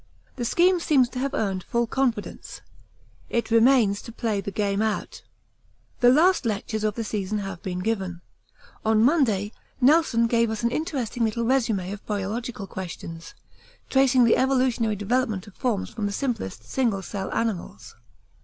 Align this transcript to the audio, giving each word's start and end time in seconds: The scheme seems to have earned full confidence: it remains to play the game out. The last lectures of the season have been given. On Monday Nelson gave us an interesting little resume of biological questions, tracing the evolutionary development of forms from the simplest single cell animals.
The 0.35 0.45
scheme 0.45 0.79
seems 0.79 1.09
to 1.09 1.19
have 1.19 1.35
earned 1.35 1.63
full 1.63 1.85
confidence: 1.85 2.61
it 3.29 3.51
remains 3.51 4.01
to 4.01 4.11
play 4.11 4.41
the 4.41 4.49
game 4.49 4.81
out. 4.81 5.21
The 5.99 6.09
last 6.09 6.43
lectures 6.43 6.83
of 6.83 6.95
the 6.95 7.03
season 7.03 7.37
have 7.37 7.61
been 7.61 7.77
given. 7.77 8.21
On 8.83 9.03
Monday 9.03 9.51
Nelson 9.79 10.25
gave 10.25 10.49
us 10.49 10.63
an 10.63 10.71
interesting 10.71 11.23
little 11.23 11.45
resume 11.45 11.91
of 11.91 12.03
biological 12.07 12.65
questions, 12.65 13.35
tracing 13.91 14.23
the 14.23 14.37
evolutionary 14.37 14.95
development 14.95 15.45
of 15.45 15.53
forms 15.53 15.91
from 15.91 16.07
the 16.07 16.11
simplest 16.11 16.63
single 16.67 17.03
cell 17.03 17.31
animals. 17.31 17.93